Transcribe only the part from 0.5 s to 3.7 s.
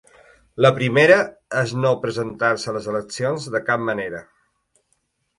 La primera és no presentar-se a les eleccions de